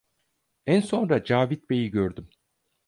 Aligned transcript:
En 0.65 0.81
sonra 0.81 1.19
Cavit 1.23 1.69
Bey'i 1.69 1.91
gördüm. 1.91 2.29